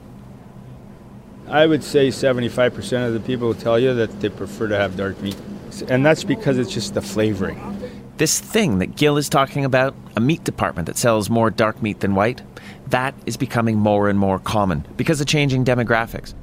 [1.48, 4.98] I would say 75% of the people will tell you that they prefer to have
[4.98, 5.38] dark meat,
[5.88, 7.58] and that's because it's just the flavoring.
[8.18, 12.00] This thing that Gil is talking about, a meat department that sells more dark meat
[12.00, 12.42] than white,
[12.88, 16.34] that is becoming more and more common because of changing demographics.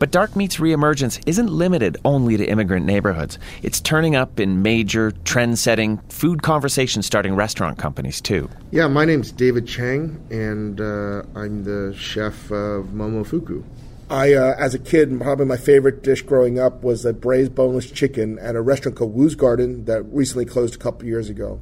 [0.00, 3.38] But dark meat's reemergence isn't limited only to immigrant neighborhoods.
[3.62, 8.48] It's turning up in major, trend setting, food conversation starting restaurant companies, too.
[8.70, 13.62] Yeah, my name's David Chang, and uh, I'm the chef of Momofuku.
[14.08, 17.90] I, uh, as a kid, probably my favorite dish growing up was a braised boneless
[17.90, 21.60] chicken at a restaurant called Wu's Garden that recently closed a couple years ago.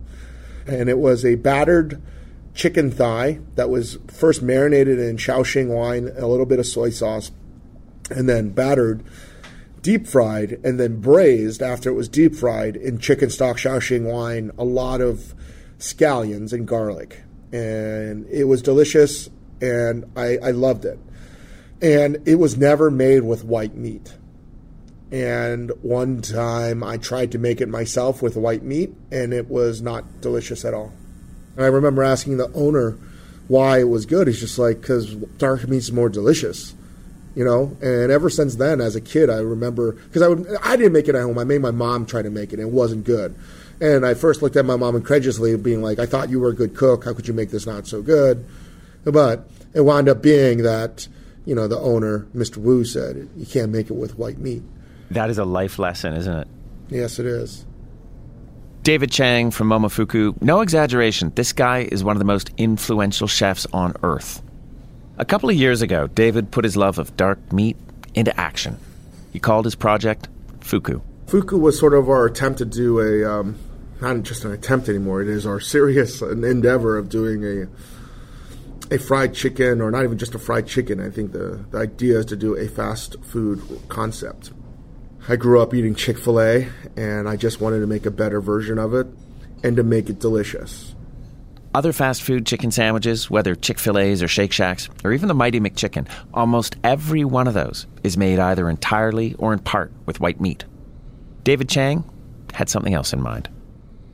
[0.65, 2.01] And it was a battered
[2.55, 7.33] chicken thigh that was first marinated in Shaoxing wine, a little bit of soy sauce,
[8.11, 9.05] and then battered,
[9.83, 14.51] deep fried, and then braised after it was deep fried in chicken stock, Shaoxing wine,
[14.59, 15.35] a lot of
[15.79, 17.23] scallions and garlic.
[17.53, 19.31] And it was delicious,
[19.61, 20.99] and I, I loved it.
[21.81, 24.15] And it was never made with white meat.
[25.11, 29.81] And one time I tried to make it myself with white meat, and it was
[29.81, 30.93] not delicious at all.
[31.57, 32.99] And I remember asking the owner
[33.47, 34.27] why it was good.
[34.27, 36.75] He's just like, because dark meat's more delicious
[37.39, 37.77] you know.
[37.81, 41.07] And ever since then, as a kid, I remember because I would I didn't make
[41.07, 41.39] it at home.
[41.39, 43.37] I made my mom try to make it, and it wasn't good.
[43.81, 46.55] And I first looked at my mom incredulously, being like, "I thought you were a
[46.55, 47.05] good cook.
[47.05, 48.45] How could you make this not so good?"
[49.05, 51.07] But it wound up being that
[51.47, 52.57] you know the owner, Mr.
[52.57, 54.65] Wu, said you can't make it with white meat.
[55.13, 56.49] That is a life lesson, isn't it?
[56.91, 57.65] Yes, it is.
[58.83, 63.67] David Chang from Momofuku, no exaggeration, this guy is one of the most influential chefs
[63.73, 64.43] on earth.
[65.21, 67.77] A couple of years ago, David put his love of dark meat
[68.15, 68.79] into action.
[69.33, 70.29] He called his project
[70.61, 71.01] Fuku.
[71.27, 73.59] Fuku was sort of our attempt to do a, um,
[74.01, 77.69] not just an attempt anymore, it is our serious endeavor of doing a
[78.91, 80.99] a fried chicken, or not even just a fried chicken.
[80.99, 84.53] I think the, the idea is to do a fast food concept.
[85.29, 88.41] I grew up eating Chick fil A, and I just wanted to make a better
[88.41, 89.07] version of it
[89.63, 90.95] and to make it delicious.
[91.79, 95.35] Other fast food chicken sandwiches, whether Chick fil A's or Shake Shacks, or even the
[95.35, 100.19] Mighty McChicken, almost every one of those is made either entirely or in part with
[100.19, 100.65] white meat.
[101.45, 102.03] David Chang
[102.53, 103.49] had something else in mind.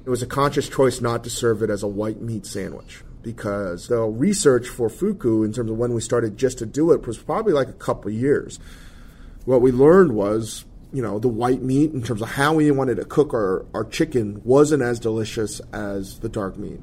[0.04, 3.88] It was a conscious choice not to serve it as a white meat sandwich because
[3.88, 7.16] the research for Fuku, in terms of when we started just to do it, was
[7.16, 8.58] probably like a couple years.
[9.46, 12.96] What we learned was, you know, the white meat, in terms of how we wanted
[12.96, 16.80] to cook our, our chicken, wasn't as delicious as the dark meat.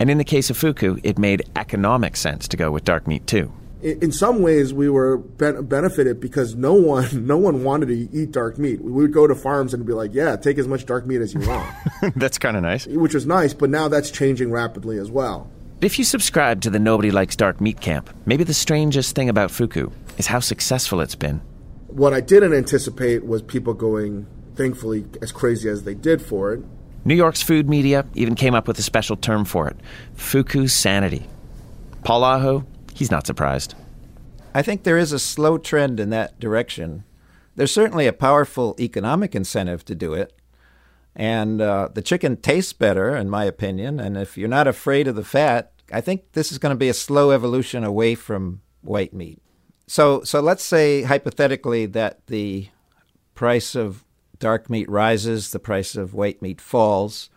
[0.00, 3.26] And in the case of Fuku, it made economic sense to go with dark meat
[3.26, 3.52] too.
[3.82, 8.32] In some ways, we were ben- benefited because no one, no one wanted to eat
[8.32, 8.80] dark meat.
[8.80, 11.32] We would go to farms and be like, "Yeah, take as much dark meat as
[11.32, 11.70] you want,"
[12.16, 12.86] That's kind of nice.
[12.86, 13.54] which was nice.
[13.54, 15.50] But now that's changing rapidly as well.
[15.80, 19.50] If you subscribe to the Nobody Likes Dark Meat camp, maybe the strangest thing about
[19.50, 21.40] Fuku is how successful it's been.
[21.86, 24.26] What I didn't anticipate was people going,
[24.56, 26.62] thankfully, as crazy as they did for it.
[27.04, 29.76] New York's food media even came up with a special term for it
[30.14, 31.26] Fuku sanity.
[32.04, 33.74] Paul Aho, he's not surprised.
[34.54, 37.04] I think there is a slow trend in that direction.
[37.56, 40.32] There's certainly a powerful economic incentive to do it.
[41.14, 44.00] And uh, the chicken tastes better, in my opinion.
[44.00, 46.88] And if you're not afraid of the fat, I think this is going to be
[46.88, 49.40] a slow evolution away from white meat.
[49.86, 52.68] So, so let's say hypothetically that the
[53.34, 54.04] price of
[54.40, 57.30] dark meat rises, the price of white meat falls.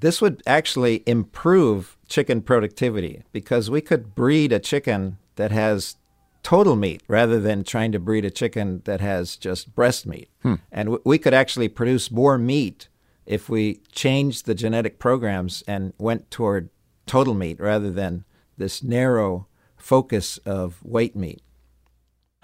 [0.00, 5.96] This would actually improve chicken productivity because we could breed a chicken that has
[6.42, 10.30] total meat rather than trying to breed a chicken that has just breast meat.
[10.42, 10.54] Hmm.
[10.70, 12.88] And w- we could actually produce more meat
[13.26, 16.70] if we changed the genetic programs and went toward
[17.04, 18.24] total meat rather than
[18.56, 21.42] this narrow focus of white meat.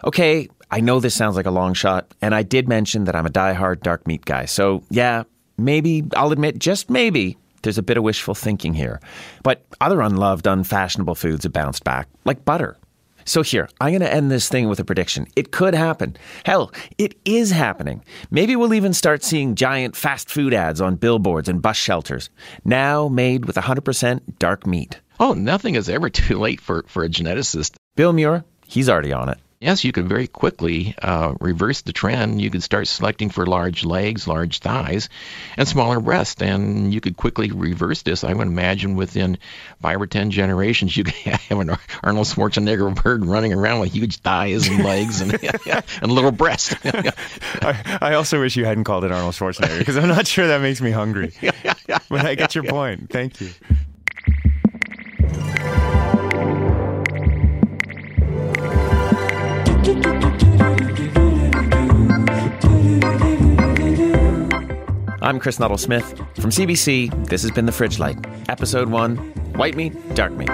[0.04, 3.26] Okay, I know this sounds like a long shot, and I did mention that I'm
[3.26, 4.46] a die-hard dark meat guy.
[4.46, 5.24] So, yeah,
[5.56, 9.00] maybe I'll admit, just maybe, there's a bit of wishful thinking here.
[9.44, 12.76] But other unloved, unfashionable foods have bounced back, like butter.
[13.24, 15.28] So, here, I'm going to end this thing with a prediction.
[15.36, 16.16] It could happen.
[16.44, 18.02] Hell, it is happening.
[18.32, 22.28] Maybe we'll even start seeing giant fast food ads on billboards and bus shelters,
[22.64, 25.00] now made with 100% dark meat.
[25.20, 27.76] Oh, nothing is ever too late for, for a geneticist.
[27.94, 29.38] Bill Muir, he's already on it.
[29.62, 32.42] Yes, you could very quickly uh, reverse the trend.
[32.42, 35.08] You could start selecting for large legs, large thighs,
[35.56, 38.24] and smaller breasts, and you could quickly reverse this.
[38.24, 39.38] I would imagine within
[39.80, 44.16] five or ten generations, you could have an Arnold Schwarzenegger bird running around with huge
[44.16, 45.32] thighs and legs and,
[46.02, 46.74] and little breasts.
[46.84, 50.60] I, I also wish you hadn't called it Arnold Schwarzenegger because I'm not sure that
[50.60, 51.34] makes me hungry.
[51.86, 53.10] but I get your point.
[53.10, 53.50] Thank you.
[65.22, 66.18] I'm Chris Nuttall Smith.
[66.34, 68.18] From CBC, this has been The Fridge Light,
[68.48, 69.16] Episode 1
[69.54, 70.50] White Meat, Dark Meat.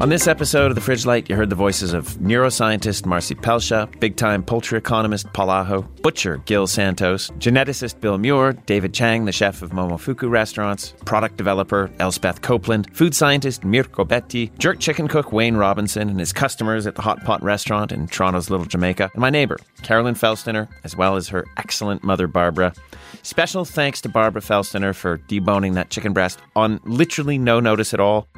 [0.00, 4.00] On this episode of The Fridge Light, you heard the voices of neuroscientist Marcy Pelchat,
[4.00, 9.60] big time poultry economist Paul butcher Gil Santos, geneticist Bill Muir, David Chang, the chef
[9.60, 15.56] of Momofuku restaurants, product developer Elspeth Copeland, food scientist Mirko Betti, jerk chicken cook Wayne
[15.56, 19.28] Robinson and his customers at the Hot Pot restaurant in Toronto's Little Jamaica, and my
[19.28, 22.72] neighbor, Carolyn Felstiner, as well as her excellent mother, Barbara.
[23.22, 28.00] Special thanks to Barbara Felstiner for deboning that chicken breast on literally no notice at
[28.00, 28.28] all.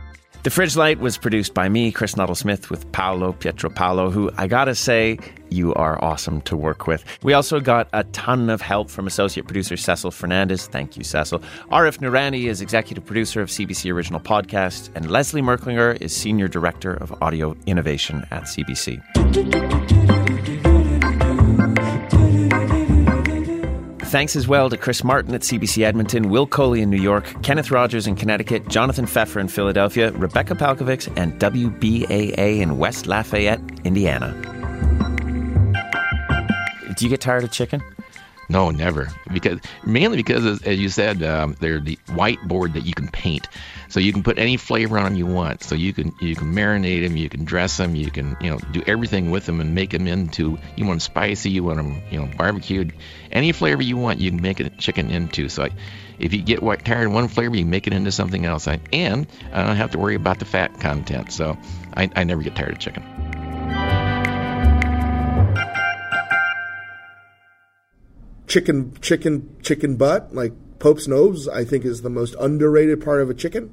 [0.43, 4.29] The Fridge Light was produced by me, Chris Nuttall Smith, with Paolo Pietro Paolo, who
[4.37, 5.21] I gotta say,
[5.51, 7.05] you are awesome to work with.
[7.23, 10.67] We also got a ton of help from associate producer Cecil Fernandez.
[10.67, 11.39] Thank you, Cecil.
[11.71, 16.95] Arif Noorani is executive producer of CBC Original Podcast, and Leslie Merklinger is senior director
[16.95, 20.22] of audio innovation at CBC.
[24.13, 27.71] Thanks as well to Chris Martin at CBC Edmonton, Will Coley in New York, Kenneth
[27.71, 34.35] Rogers in Connecticut, Jonathan Pfeffer in Philadelphia, Rebecca Palkovics, and WBAA in West Lafayette, Indiana.
[36.95, 37.83] Do you get tired of chicken?
[38.49, 39.09] No, never.
[39.33, 43.49] Because mainly because, as, as you said, um, they're the whiteboard that you can paint,
[43.89, 45.63] so you can put any flavor on them you want.
[45.63, 48.59] So you can you can marinate them, you can dress them, you can you know
[48.73, 50.59] do everything with them and make them into.
[50.77, 52.93] You want them spicy, you want them you know barbecued,
[53.31, 55.49] any flavor you want, you can make a chicken into.
[55.49, 55.71] So I,
[56.19, 58.69] if you get tired of one flavor, you make it into something else.
[58.69, 61.33] I, and I don't have to worry about the fat content.
[61.33, 61.57] So
[61.97, 63.32] I, I never get tired of chicken.
[68.53, 73.31] Chicken chicken chicken butt like Pope's nose I think is the most underrated part of
[73.31, 73.73] a chicken.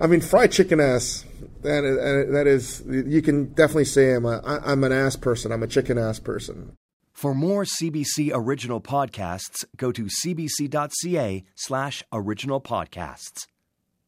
[0.00, 1.26] I mean fried chicken ass
[1.60, 5.52] that is, that is you can definitely say I'm a I'm an ass person.
[5.52, 6.76] I'm a chicken ass person.
[7.12, 13.46] For more CBC original podcasts, go to cbc.ca slash original podcasts.